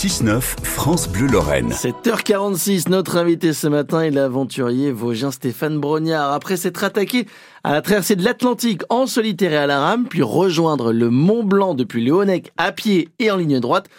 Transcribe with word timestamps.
6-9, 0.00 0.40
France 0.62 1.10
Bleu 1.10 1.26
Lorraine. 1.26 1.72
7h46, 1.72 2.88
notre 2.88 3.18
invité 3.18 3.52
ce 3.52 3.66
matin 3.66 4.00
est 4.00 4.10
l'aventurier 4.10 4.92
vosgien 4.92 5.30
Stéphane 5.30 5.78
Brognard. 5.78 6.32
Après 6.32 6.56
s'être 6.56 6.84
attaqué 6.84 7.26
à 7.64 7.74
la 7.74 7.82
traversée 7.82 8.16
de 8.16 8.24
l'Atlantique 8.24 8.80
en 8.88 9.06
solitaire 9.06 9.52
et 9.52 9.58
à 9.58 9.66
la 9.66 9.78
rame, 9.78 10.06
puis 10.08 10.22
rejoindre 10.22 10.94
le 10.94 11.10
Mont 11.10 11.44
Blanc 11.44 11.74
depuis 11.74 12.02
Léonec 12.02 12.50
à 12.56 12.72
pied 12.72 13.10
et 13.18 13.30
en 13.30 13.36
ligne 13.36 13.60
droite, 13.60 13.90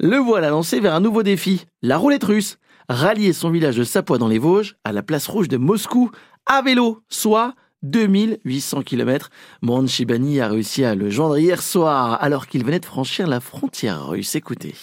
le 0.00 0.18
voilà 0.18 0.50
lancé 0.50 0.80
vers 0.80 0.94
un 0.94 1.00
nouveau 1.00 1.22
défi, 1.22 1.64
la 1.80 1.96
roulette 1.96 2.24
russe. 2.24 2.58
Rallier 2.90 3.32
son 3.32 3.48
village 3.48 3.78
de 3.78 3.84
Sapois 3.84 4.18
dans 4.18 4.28
les 4.28 4.38
Vosges 4.38 4.76
à 4.84 4.92
la 4.92 5.02
place 5.02 5.28
rouge 5.28 5.48
de 5.48 5.56
Moscou 5.56 6.10
à 6.44 6.60
vélo, 6.60 7.00
soit 7.08 7.54
2800 7.84 8.82
km. 8.82 9.30
Mohan 9.62 9.86
Shibani 9.86 10.42
a 10.42 10.48
réussi 10.48 10.84
à 10.84 10.94
le 10.94 11.08
joindre 11.08 11.38
hier 11.38 11.62
soir 11.62 12.18
alors 12.22 12.48
qu'il 12.48 12.66
venait 12.66 12.80
de 12.80 12.84
franchir 12.84 13.26
la 13.26 13.40
frontière 13.40 14.08
russe. 14.08 14.34
Écoutez. 14.34 14.74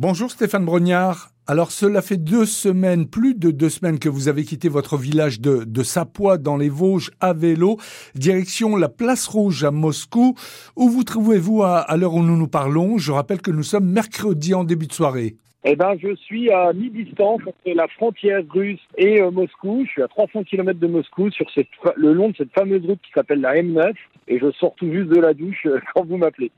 Bonjour 0.00 0.30
Stéphane 0.30 0.64
Brognard. 0.64 1.30
Alors 1.48 1.72
cela 1.72 2.02
fait 2.02 2.18
deux 2.18 2.46
semaines, 2.46 3.08
plus 3.08 3.34
de 3.34 3.50
deux 3.50 3.68
semaines 3.68 3.98
que 3.98 4.08
vous 4.08 4.28
avez 4.28 4.44
quitté 4.44 4.68
votre 4.68 4.96
village 4.96 5.40
de, 5.40 5.64
de 5.64 5.82
Sapois 5.82 6.38
dans 6.38 6.56
les 6.56 6.68
Vosges 6.68 7.10
à 7.18 7.32
vélo, 7.32 7.78
direction 8.14 8.76
la 8.76 8.88
place 8.88 9.26
rouge 9.26 9.64
à 9.64 9.72
Moscou. 9.72 10.36
Où 10.76 10.88
vous 10.88 11.02
trouvez-vous 11.02 11.64
à, 11.64 11.78
à 11.78 11.96
l'heure 11.96 12.14
où 12.14 12.22
nous 12.22 12.36
nous 12.36 12.46
parlons? 12.46 12.96
Je 12.96 13.10
rappelle 13.10 13.40
que 13.40 13.50
nous 13.50 13.64
sommes 13.64 13.90
mercredi 13.90 14.54
en 14.54 14.62
début 14.62 14.86
de 14.86 14.92
soirée. 14.92 15.34
Eh 15.64 15.74
ben, 15.74 15.96
je 16.00 16.14
suis 16.14 16.48
à 16.52 16.72
mi-distance 16.72 17.40
entre 17.44 17.58
la 17.66 17.88
frontière 17.88 18.42
russe 18.50 18.78
et 18.96 19.20
euh, 19.20 19.32
Moscou. 19.32 19.82
Je 19.84 19.90
suis 19.90 20.02
à 20.02 20.06
300 20.06 20.44
km 20.44 20.78
de 20.78 20.86
Moscou 20.86 21.32
sur 21.32 21.50
cette, 21.52 21.66
le 21.96 22.12
long 22.12 22.28
de 22.28 22.36
cette 22.36 22.52
fameuse 22.56 22.86
route 22.86 23.00
qui 23.02 23.10
s'appelle 23.12 23.40
la 23.40 23.56
M9 23.56 23.94
et 24.28 24.38
je 24.38 24.52
sors 24.52 24.76
tout 24.76 24.92
juste 24.92 25.08
de 25.08 25.20
la 25.20 25.34
douche 25.34 25.66
euh, 25.66 25.80
quand 25.94 26.06
vous 26.06 26.18
m'appelez. 26.18 26.52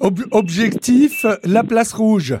Ob 0.00 0.20
objectif, 0.30 1.26
la 1.44 1.62
place 1.62 1.92
rouge. 1.92 2.38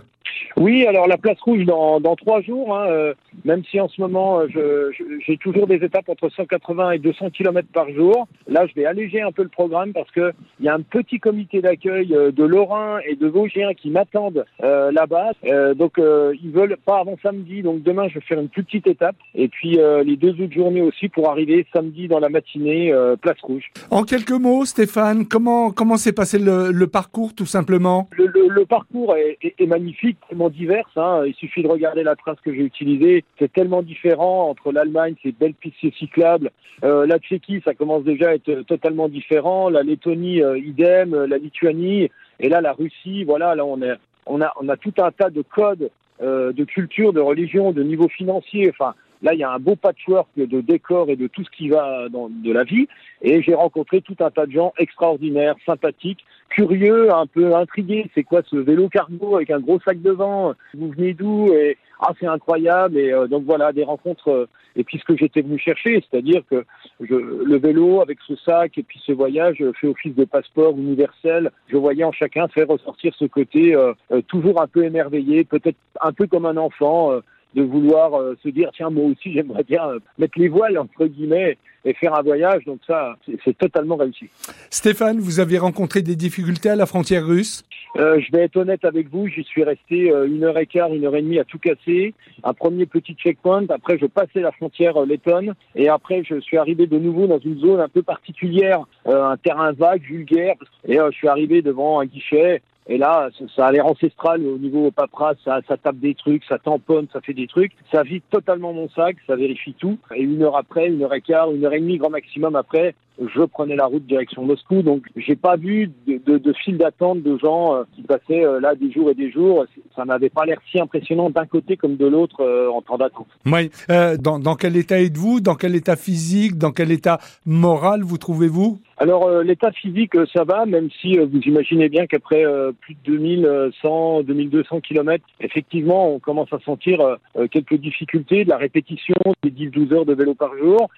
Oui, 0.56 0.86
alors 0.86 1.06
la 1.06 1.18
place 1.18 1.38
rouge 1.40 1.64
dans, 1.64 2.00
dans 2.00 2.16
trois 2.16 2.40
jours, 2.40 2.76
hein, 2.76 2.86
euh, 2.88 3.14
même 3.44 3.62
si 3.70 3.78
en 3.78 3.88
ce 3.88 4.00
moment 4.00 4.40
euh, 4.40 4.90
j'ai 5.26 5.36
toujours 5.36 5.66
des 5.66 5.76
étapes 5.76 6.08
entre 6.08 6.30
180 6.30 6.92
et 6.92 6.98
200 6.98 7.30
km 7.30 7.68
par 7.72 7.90
jour. 7.90 8.26
Là, 8.48 8.66
je 8.66 8.74
vais 8.74 8.86
alléger 8.86 9.20
un 9.20 9.32
peu 9.32 9.42
le 9.42 9.50
programme 9.50 9.92
parce 9.92 10.10
que 10.10 10.32
il 10.58 10.66
y 10.66 10.68
a 10.68 10.74
un 10.74 10.80
petit 10.80 11.20
comité 11.20 11.60
d'accueil 11.60 12.14
euh, 12.14 12.32
de 12.32 12.44
Lorrain 12.44 13.00
et 13.06 13.16
de 13.16 13.26
Vosgiens 13.26 13.74
qui 13.74 13.90
m'attendent 13.90 14.44
là-bas. 14.60 15.32
Donc 15.74 15.94
ils 15.98 16.50
veulent 16.50 16.76
pas 16.84 17.00
avant 17.00 17.16
samedi. 17.22 17.62
Donc 17.62 17.82
demain, 17.82 18.08
je 18.08 18.14
vais 18.14 18.20
faire 18.20 18.40
une 18.40 18.48
plus 18.48 18.64
petite 18.64 18.86
étape 18.86 19.16
et 19.34 19.48
puis 19.48 19.78
les 20.04 20.16
deux 20.16 20.30
autres 20.42 20.52
journées 20.52 20.82
aussi 20.82 21.08
pour 21.08 21.30
arriver 21.30 21.66
samedi 21.72 22.08
dans 22.08 22.18
la 22.18 22.28
matinée 22.28 22.92
place 23.20 23.40
rouge. 23.42 23.64
En 23.90 24.02
quelques 24.04 24.30
mots, 24.30 24.64
Stéphane, 24.64 25.26
comment 25.26 25.70
comment 25.70 25.96
s'est 25.96 26.12
passé 26.12 26.38
le, 26.38 26.72
le, 26.72 26.86
parcours 26.86 27.34
tout 27.34 27.46
simplement? 27.46 28.08
Le, 28.12 28.26
le, 28.26 28.48
le, 28.48 28.64
parcours 28.64 29.16
est, 29.16 29.38
est, 29.42 29.54
est 29.58 29.66
magnifique 29.66 30.15
tellement 30.28 30.50
diverses. 30.50 30.96
Hein. 30.96 31.24
Il 31.26 31.34
suffit 31.34 31.62
de 31.62 31.68
regarder 31.68 32.02
la 32.02 32.16
trace 32.16 32.38
que 32.44 32.52
j'ai 32.52 32.62
utilisée. 32.62 33.24
C'est 33.38 33.52
tellement 33.52 33.82
différent 33.82 34.48
entre 34.48 34.72
l'Allemagne, 34.72 35.14
ces 35.22 35.32
belles 35.32 35.54
pistes 35.54 35.94
cyclables. 35.98 36.50
Euh, 36.84 37.06
la 37.06 37.18
Tchéquie, 37.18 37.62
ça 37.64 37.74
commence 37.74 38.04
déjà 38.04 38.30
à 38.30 38.34
être 38.34 38.62
totalement 38.62 39.08
différent. 39.08 39.68
La 39.68 39.82
Lettonie, 39.82 40.42
euh, 40.42 40.58
idem. 40.58 41.14
La 41.24 41.38
Lituanie. 41.38 42.10
Et 42.40 42.48
là, 42.48 42.60
la 42.60 42.72
Russie, 42.72 43.24
voilà, 43.24 43.54
là, 43.54 43.64
on, 43.64 43.80
est, 43.82 43.94
on, 44.26 44.42
a, 44.42 44.52
on 44.60 44.68
a 44.68 44.76
tout 44.76 44.94
un 44.98 45.10
tas 45.10 45.30
de 45.30 45.42
codes 45.42 45.90
euh, 46.22 46.52
de 46.52 46.64
culture, 46.64 47.12
de 47.12 47.20
religion, 47.20 47.72
de 47.72 47.82
niveau 47.82 48.08
financier. 48.08 48.70
Enfin, 48.70 48.94
Là, 49.22 49.34
il 49.34 49.40
y 49.40 49.44
a 49.44 49.50
un 49.50 49.58
beau 49.58 49.76
patchwork 49.76 50.28
de 50.36 50.60
décors 50.60 51.08
et 51.10 51.16
de 51.16 51.26
tout 51.26 51.44
ce 51.44 51.50
qui 51.50 51.68
va 51.68 52.08
dans 52.10 52.28
de 52.28 52.52
la 52.52 52.64
vie. 52.64 52.86
Et 53.22 53.42
j'ai 53.42 53.54
rencontré 53.54 54.00
tout 54.02 54.16
un 54.20 54.30
tas 54.30 54.46
de 54.46 54.52
gens 54.52 54.72
extraordinaires, 54.78 55.56
sympathiques, 55.64 56.24
curieux, 56.48 57.12
un 57.12 57.26
peu 57.26 57.54
intrigués. 57.54 58.10
C'est 58.14 58.24
quoi 58.24 58.42
ce 58.48 58.56
vélo 58.56 58.88
cargo 58.88 59.36
avec 59.36 59.50
un 59.50 59.60
gros 59.60 59.80
sac 59.80 60.00
devant? 60.02 60.54
Vous 60.74 60.90
venez 60.90 61.14
d'où? 61.14 61.52
Et 61.52 61.78
ah, 62.00 62.12
c'est 62.20 62.26
incroyable. 62.26 62.98
Et 62.98 63.12
euh, 63.12 63.26
donc 63.26 63.44
voilà, 63.44 63.72
des 63.72 63.84
rencontres. 63.84 64.28
Euh, 64.28 64.48
et 64.78 64.84
puis 64.84 64.98
ce 64.98 65.04
que 65.04 65.16
j'étais 65.16 65.40
venu 65.40 65.58
chercher, 65.58 66.04
c'est-à-dire 66.10 66.42
que 66.50 66.66
je, 67.00 67.14
le 67.14 67.56
vélo 67.56 68.02
avec 68.02 68.18
ce 68.28 68.36
sac 68.36 68.76
et 68.76 68.82
puis 68.82 69.00
ce 69.06 69.12
voyage 69.12 69.64
fait 69.80 69.86
office 69.86 70.14
de 70.14 70.26
passeport 70.26 70.76
universel. 70.76 71.50
Je 71.68 71.78
voyais 71.78 72.04
en 72.04 72.12
chacun 72.12 72.46
faire 72.48 72.68
ressortir 72.68 73.14
ce 73.18 73.24
côté 73.24 73.74
euh, 73.74 73.94
toujours 74.28 74.60
un 74.60 74.66
peu 74.66 74.84
émerveillé, 74.84 75.44
peut-être 75.44 75.78
un 76.02 76.12
peu 76.12 76.26
comme 76.26 76.44
un 76.44 76.58
enfant 76.58 77.12
de 77.56 77.62
vouloir 77.62 78.14
euh, 78.14 78.36
se 78.42 78.48
dire 78.50 78.70
tiens 78.76 78.90
moi 78.90 79.04
aussi 79.06 79.32
j'aimerais 79.32 79.64
bien 79.64 79.88
euh, 79.88 79.98
mettre 80.18 80.38
les 80.38 80.48
voiles 80.48 80.78
entre 80.78 81.06
guillemets 81.06 81.56
et 81.84 81.94
faire 81.94 82.14
un 82.14 82.22
voyage 82.22 82.64
donc 82.64 82.80
ça 82.86 83.16
c'est 83.44 83.56
totalement 83.56 83.96
réussi. 83.96 84.26
Stéphane, 84.70 85.18
vous 85.18 85.40
avez 85.40 85.56
rencontré 85.58 86.02
des 86.02 86.16
difficultés 86.16 86.68
à 86.68 86.76
la 86.76 86.84
frontière 86.84 87.24
russe? 87.24 87.64
Euh, 87.96 88.20
Je 88.20 88.30
vais 88.32 88.42
être 88.44 88.56
honnête 88.56 88.84
avec 88.84 89.08
vous, 89.08 89.28
j'y 89.28 89.44
suis 89.44 89.64
resté 89.64 90.12
une 90.26 90.44
heure 90.44 90.58
et 90.58 90.66
quart, 90.66 90.92
une 90.92 91.06
heure 91.06 91.16
et 91.16 91.22
demie 91.22 91.38
à 91.38 91.44
tout 91.44 91.58
casser. 91.58 92.12
Un 92.44 92.52
premier 92.52 92.86
petit 92.86 93.14
checkpoint, 93.14 93.66
après 93.70 93.98
je 93.98 94.06
passais 94.06 94.40
la 94.40 94.52
frontière 94.52 95.00
lettonne 95.06 95.54
et 95.74 95.88
après 95.88 96.22
je 96.24 96.40
suis 96.40 96.58
arrivé 96.58 96.86
de 96.86 96.98
nouveau 96.98 97.26
dans 97.26 97.38
une 97.38 97.58
zone 97.58 97.80
un 97.80 97.88
peu 97.88 98.02
particulière, 98.02 98.80
un 99.06 99.36
terrain 99.36 99.72
vague, 99.72 100.02
vulgaire 100.02 100.56
et 100.86 100.96
je 100.96 101.12
suis 101.12 101.28
arrivé 101.28 101.62
devant 101.62 102.00
un 102.00 102.06
guichet 102.06 102.62
et 102.88 102.98
là, 102.98 103.30
ça 103.56 103.66
a 103.66 103.72
l'air 103.72 103.86
ancestral 103.86 104.46
au 104.46 104.58
niveau 104.58 104.92
paperasse, 104.92 105.38
ça, 105.44 105.60
ça 105.66 105.76
tape 105.76 105.96
des 105.96 106.14
trucs, 106.14 106.44
ça 106.44 106.58
tamponne, 106.58 107.08
ça 107.12 107.20
fait 107.20 107.34
des 107.34 107.48
trucs. 107.48 107.72
Ça 107.90 108.04
vide 108.04 108.22
totalement 108.30 108.72
mon 108.72 108.88
sac, 108.90 109.16
ça 109.26 109.34
vérifie 109.34 109.74
tout. 109.74 109.98
Et 110.14 110.22
une 110.22 110.42
heure 110.42 110.56
après, 110.56 110.86
une 110.86 111.02
heure 111.02 111.14
et 111.14 111.20
quart, 111.20 111.50
une 111.50 111.64
heure 111.64 111.72
et 111.72 111.80
demie 111.80 111.98
grand 111.98 112.10
maximum 112.10 112.54
après, 112.54 112.94
je 113.18 113.42
prenais 113.42 113.76
la 113.76 113.86
route 113.86 114.06
direction 114.06 114.44
Moscou. 114.44 114.82
Donc, 114.82 115.04
j'ai 115.16 115.36
pas 115.36 115.56
vu 115.56 115.90
de, 116.06 116.20
de, 116.24 116.38
de 116.38 116.52
file 116.52 116.78
d'attente 116.78 117.22
de 117.22 117.38
gens 117.38 117.74
euh, 117.74 117.84
qui 117.94 118.02
passaient 118.02 118.44
euh, 118.44 118.60
là 118.60 118.74
des 118.74 118.92
jours 118.92 119.10
et 119.10 119.14
des 119.14 119.30
jours. 119.30 119.64
Ça 119.94 120.04
n'avait 120.04 120.28
pas 120.28 120.44
l'air 120.44 120.58
si 120.70 120.78
impressionnant 120.78 121.30
d'un 121.30 121.46
côté 121.46 121.76
comme 121.76 121.96
de 121.96 122.06
l'autre 122.06 122.40
euh, 122.40 122.68
en 122.70 122.82
temps 122.82 122.98
d'attente. 122.98 123.28
Oui. 123.46 123.70
Dans, 124.18 124.38
dans 124.38 124.54
quel 124.54 124.76
état 124.76 125.00
êtes-vous? 125.00 125.40
Dans 125.40 125.54
quel 125.54 125.74
état 125.74 125.96
physique? 125.96 126.58
Dans 126.58 126.72
quel 126.72 126.92
état 126.92 127.18
moral 127.44 128.02
vous 128.02 128.18
trouvez-vous? 128.18 128.78
Alors 128.98 129.28
l'état 129.42 129.70
physique 129.72 130.14
ça 130.32 130.44
va, 130.44 130.64
même 130.64 130.88
si 131.02 131.18
vous 131.18 131.40
imaginez 131.40 131.90
bien 131.90 132.06
qu'après 132.06 132.44
plus 132.80 132.94
de 132.94 133.18
2100, 133.18 134.22
2200 134.22 134.80
kilomètres, 134.80 135.24
effectivement 135.40 136.14
on 136.14 136.18
commence 136.18 136.50
à 136.52 136.58
sentir 136.60 137.18
quelques 137.50 137.74
difficultés, 137.74 138.44
de 138.44 138.48
la 138.48 138.56
répétition 138.56 139.14
des 139.42 139.50
10-12 139.50 139.92
heures 139.92 140.06
de 140.06 140.14
vélo 140.14 140.34
par 140.34 140.56
jour. 140.56 140.88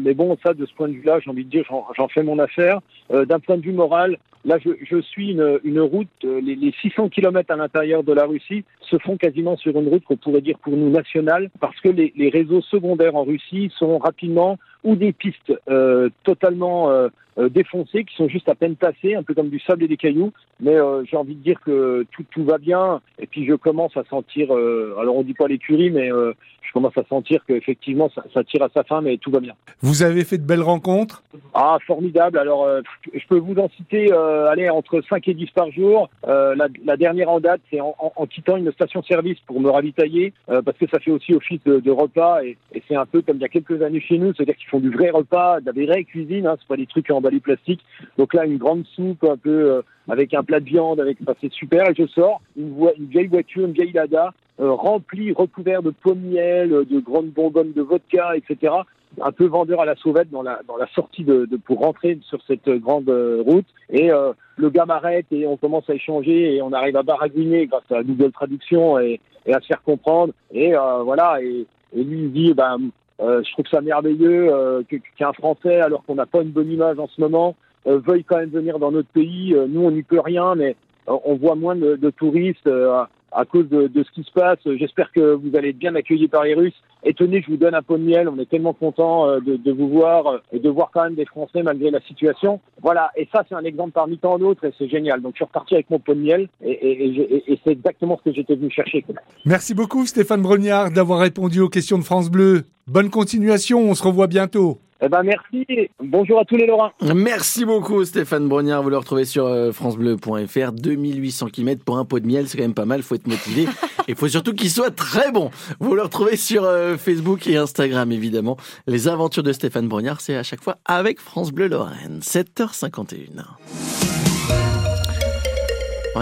mais 0.00 0.14
bon 0.14 0.38
ça 0.42 0.54
de 0.54 0.64
ce 0.64 0.72
point 0.72 0.88
de 0.88 0.94
vue-là, 0.94 1.20
j'ai 1.22 1.30
envie 1.30 1.44
de 1.44 1.50
dire, 1.50 1.61
j'en 1.68 2.08
fais 2.08 2.22
mon 2.22 2.38
affaire. 2.38 2.80
D'un 3.10 3.40
point 3.40 3.56
de 3.56 3.62
vue 3.62 3.72
moral, 3.72 4.18
là 4.44 4.58
je, 4.58 5.00
suis 5.00 5.32
une, 5.32 5.80
route, 5.80 6.08
les, 6.22 6.54
les 6.54 6.72
600 6.82 7.08
kilomètres 7.08 7.52
à 7.52 7.56
l'intérieur 7.56 8.02
de 8.02 8.12
la 8.12 8.24
Russie 8.24 8.64
se 8.80 8.98
font 8.98 9.16
quasiment 9.16 9.56
sur 9.56 9.78
une 9.78 9.88
route 9.88 10.04
qu'on 10.04 10.16
pourrait 10.16 10.40
dire 10.40 10.58
pour 10.58 10.76
nous 10.76 10.90
nationale, 10.90 11.50
parce 11.60 11.78
que 11.80 11.88
les, 11.88 12.30
réseaux 12.30 12.62
secondaires 12.62 13.16
en 13.16 13.24
Russie 13.24 13.72
sont 13.78 13.98
rapidement 13.98 14.58
ou 14.84 14.96
des 14.96 15.12
pistes 15.12 15.52
euh, 15.68 16.08
totalement 16.24 16.90
euh, 16.90 17.08
euh, 17.38 17.48
défoncées 17.48 18.04
qui 18.04 18.14
sont 18.14 18.28
juste 18.28 18.48
à 18.48 18.54
peine 18.54 18.76
tassées, 18.76 19.14
un 19.14 19.22
peu 19.22 19.32
comme 19.32 19.48
du 19.48 19.58
sable 19.60 19.84
et 19.84 19.88
des 19.88 19.96
cailloux. 19.96 20.32
Mais 20.60 20.74
euh, 20.74 21.02
j'ai 21.04 21.16
envie 21.16 21.34
de 21.34 21.42
dire 21.42 21.60
que 21.60 22.04
tout, 22.12 22.24
tout 22.30 22.44
va 22.44 22.58
bien. 22.58 23.00
Et 23.18 23.26
puis 23.26 23.46
je 23.46 23.54
commence 23.54 23.96
à 23.96 24.04
sentir, 24.04 24.54
euh, 24.54 24.94
alors 25.00 25.16
on 25.16 25.22
dit 25.22 25.32
pas 25.32 25.48
l'écurie, 25.48 25.90
mais 25.90 26.12
euh, 26.12 26.34
je 26.72 26.78
commence 26.78 26.96
à 26.96 27.04
sentir 27.04 27.44
qu'effectivement 27.46 28.10
ça, 28.14 28.24
ça 28.32 28.42
tire 28.44 28.62
à 28.62 28.70
sa 28.72 28.82
fin, 28.82 29.02
mais 29.02 29.18
tout 29.18 29.30
va 29.30 29.40
bien. 29.40 29.52
Vous 29.82 30.02
avez 30.02 30.24
fait 30.24 30.38
de 30.38 30.46
belles 30.46 30.62
rencontres? 30.62 31.22
Ah, 31.52 31.76
formidable. 31.86 32.38
Alors 32.38 32.64
euh, 32.64 32.80
je 33.12 33.26
peux 33.28 33.38
vous 33.38 33.56
en 33.58 33.68
citer, 33.76 34.10
euh, 34.10 34.48
allez, 34.48 34.70
entre 34.70 35.02
5 35.02 35.28
et 35.28 35.34
10 35.34 35.50
par 35.50 35.70
jour. 35.70 36.08
Euh, 36.26 36.54
la, 36.54 36.68
la 36.84 36.96
dernière 36.96 37.28
en 37.28 37.40
date, 37.40 37.60
c'est 37.70 37.80
en, 37.80 37.94
en, 37.98 38.12
en, 38.16 38.26
quittant 38.26 38.56
une 38.56 38.72
station-service 38.72 39.38
pour 39.46 39.60
me 39.60 39.68
ravitailler, 39.68 40.32
euh, 40.48 40.62
parce 40.62 40.78
que 40.78 40.86
ça 40.88 40.98
fait 40.98 41.10
aussi 41.10 41.34
office 41.34 41.60
de, 41.64 41.80
de 41.80 41.90
repas. 41.90 42.42
Et, 42.42 42.56
et 42.72 42.82
c'est 42.88 42.96
un 42.96 43.06
peu 43.06 43.20
comme 43.20 43.36
il 43.36 43.42
y 43.42 43.44
a 43.44 43.48
quelques 43.48 43.82
années 43.82 44.00
chez 44.00 44.18
nous, 44.18 44.32
c'est-à-dire 44.34 44.56
qu'ils 44.56 44.68
font 44.68 44.80
du 44.80 44.90
vrai 44.90 45.10
repas, 45.10 45.60
de 45.60 45.66
la 45.66 45.86
vraie 45.86 46.04
cuisine, 46.04 46.46
hein, 46.46 46.56
c'est 46.58 46.68
pas 46.68 46.76
des 46.76 46.86
trucs 46.86 47.10
emballés 47.10 47.40
plastique. 47.40 47.84
Donc 48.16 48.32
là, 48.32 48.46
une 48.46 48.56
grande 48.56 48.86
soupe 48.96 49.24
un 49.24 49.36
peu 49.36 49.50
euh, 49.50 49.82
avec 50.08 50.34
un 50.34 50.42
plat 50.42 50.60
de 50.60 50.64
viande, 50.64 51.00
avec, 51.00 51.18
enfin, 51.22 51.34
c'est 51.40 51.52
super. 51.52 51.88
Et 51.90 51.94
je 51.96 52.06
sors 52.06 52.40
une, 52.56 52.74
une 52.98 53.06
vieille 53.06 53.26
voiture, 53.26 53.66
une 53.66 53.72
vieille 53.72 53.92
Lada, 53.92 54.32
euh, 54.60 54.72
remplie, 54.72 55.32
recouverte 55.32 55.84
de 55.84 55.90
pommes 55.90 56.20
miel, 56.20 56.70
de 56.70 57.00
grandes 57.00 57.30
bonbonnes 57.30 57.72
de 57.72 57.82
vodka, 57.82 58.36
etc. 58.36 58.74
Un 59.20 59.32
peu 59.32 59.46
vendeur 59.46 59.80
à 59.80 59.84
la 59.84 59.94
sauvette 59.96 60.30
dans 60.30 60.42
la 60.42 60.60
dans 60.66 60.76
la 60.76 60.86
sortie 60.94 61.24
de, 61.24 61.44
de 61.44 61.56
pour 61.56 61.80
rentrer 61.80 62.18
sur 62.22 62.40
cette 62.46 62.68
grande 62.68 63.08
euh, 63.10 63.42
route. 63.46 63.66
Et 63.90 64.10
euh, 64.10 64.32
le 64.56 64.70
gars 64.70 64.86
m'arrête 64.86 65.26
et 65.30 65.46
on 65.46 65.56
commence 65.56 65.88
à 65.90 65.94
échanger 65.94 66.54
et 66.54 66.62
on 66.62 66.72
arrive 66.72 66.96
à 66.96 67.02
baragouiner 67.02 67.66
grâce 67.66 67.90
à 67.90 68.00
la 68.00 68.30
traduction 68.30 68.98
et, 68.98 69.20
et 69.44 69.54
à 69.54 69.60
se 69.60 69.66
faire 69.66 69.82
comprendre. 69.82 70.32
Et 70.50 70.74
euh, 70.74 71.02
voilà. 71.02 71.42
Et, 71.42 71.66
et 71.94 72.02
lui 72.02 72.20
il 72.22 72.32
dit 72.32 72.54
ben 72.54 72.78
euh, 73.20 73.42
je 73.44 73.52
trouve 73.52 73.66
ça 73.70 73.80
merveilleux 73.80 74.52
euh, 74.52 74.82
qu'un 75.16 75.32
Français, 75.32 75.80
alors 75.80 76.02
qu'on 76.04 76.16
n'a 76.16 76.26
pas 76.26 76.42
une 76.42 76.50
bonne 76.50 76.70
image 76.70 76.98
en 76.98 77.06
ce 77.06 77.20
moment, 77.20 77.54
euh, 77.86 77.98
veuille 77.98 78.24
quand 78.24 78.38
même 78.38 78.50
venir 78.50 78.78
dans 78.78 78.92
notre 78.92 79.08
pays. 79.08 79.54
Euh, 79.54 79.66
nous, 79.68 79.82
on 79.82 79.90
n'y 79.90 80.02
peut 80.02 80.20
rien, 80.20 80.54
mais 80.54 80.76
euh, 81.08 81.16
on 81.24 81.36
voit 81.36 81.54
moins 81.54 81.76
de, 81.76 81.96
de 81.96 82.10
touristes. 82.10 82.66
Euh, 82.66 83.04
à 83.34 83.46
cause 83.46 83.66
de, 83.70 83.86
de 83.86 84.02
ce 84.04 84.10
qui 84.10 84.24
se 84.24 84.30
passe. 84.30 84.58
J'espère 84.66 85.10
que 85.10 85.32
vous 85.32 85.56
allez 85.56 85.70
être 85.70 85.78
bien 85.78 85.94
accueillis 85.94 86.28
par 86.28 86.44
les 86.44 86.52
Russes. 86.52 86.74
Étonné, 87.02 87.40
je 87.40 87.50
vous 87.50 87.56
donne 87.56 87.74
un 87.74 87.80
pot 87.80 87.96
de 87.96 88.02
miel. 88.02 88.28
On 88.28 88.38
est 88.38 88.44
tellement 88.44 88.74
content 88.74 89.40
de, 89.40 89.56
de 89.56 89.72
vous 89.72 89.88
voir 89.88 90.42
et 90.52 90.58
de 90.58 90.68
voir 90.68 90.90
quand 90.92 91.04
même 91.04 91.14
des 91.14 91.24
Français 91.24 91.62
malgré 91.62 91.90
la 91.90 92.02
situation. 92.02 92.60
Voilà, 92.82 93.10
et 93.16 93.26
ça 93.32 93.42
c'est 93.48 93.54
un 93.54 93.64
exemple 93.64 93.92
parmi 93.92 94.18
tant 94.18 94.38
d'autres 94.38 94.66
et 94.66 94.74
c'est 94.76 94.86
génial. 94.86 95.22
Donc 95.22 95.32
je 95.32 95.36
suis 95.36 95.44
reparti 95.46 95.72
avec 95.72 95.88
mon 95.88 95.98
pot 95.98 96.12
de 96.12 96.20
miel 96.20 96.48
et, 96.62 96.72
et, 96.72 97.06
et, 97.06 97.52
et 97.54 97.58
c'est 97.64 97.72
exactement 97.72 98.18
ce 98.18 98.28
que 98.28 98.36
j'étais 98.36 98.54
venu 98.54 98.70
chercher. 98.70 99.02
Merci 99.46 99.74
beaucoup 99.74 100.04
Stéphane 100.04 100.42
Brognard 100.42 100.90
d'avoir 100.90 101.20
répondu 101.20 101.60
aux 101.60 101.70
questions 101.70 101.96
de 101.96 102.04
France 102.04 102.30
Bleu. 102.30 102.64
Bonne 102.86 103.08
continuation, 103.08 103.78
on 103.80 103.94
se 103.94 104.02
revoit 104.02 104.26
bientôt. 104.26 104.78
Eh 105.04 105.08
ben 105.08 105.22
merci. 105.24 105.66
Bonjour 106.00 106.38
à 106.38 106.44
tous 106.44 106.56
les 106.56 106.66
Lorrains. 106.66 106.92
Merci 107.02 107.64
beaucoup 107.64 108.04
Stéphane 108.04 108.48
Brognard. 108.48 108.82
Vous 108.82 108.90
le 108.90 108.98
retrouvez 108.98 109.24
sur 109.24 109.50
francebleu.fr. 109.72 110.72
2800 110.72 111.46
km 111.48 111.84
pour 111.84 111.98
un 111.98 112.04
pot 112.04 112.20
de 112.20 112.26
miel, 112.26 112.48
c'est 112.48 112.56
quand 112.56 112.64
même 112.64 112.72
pas 112.74 112.84
mal. 112.84 113.02
Faut 113.02 113.16
être 113.16 113.26
motivé. 113.26 113.66
Il 114.08 114.14
faut 114.14 114.28
surtout 114.28 114.52
qu'il 114.52 114.70
soit 114.70 114.90
très 114.90 115.32
bon. 115.32 115.50
Vous 115.80 115.94
le 115.94 116.02
retrouvez 116.02 116.36
sur 116.36 116.64
euh, 116.64 116.96
Facebook 116.96 117.46
et 117.46 117.56
Instagram 117.56 118.10
évidemment. 118.12 118.56
Les 118.86 119.08
aventures 119.08 119.42
de 119.42 119.52
Stéphane 119.52 119.88
Brognard, 119.88 120.20
c'est 120.20 120.36
à 120.36 120.42
chaque 120.42 120.62
fois 120.62 120.78
avec 120.84 121.20
France 121.20 121.52
Bleu 121.52 121.68
Lorraine. 121.68 122.20
7h51. 122.20 124.11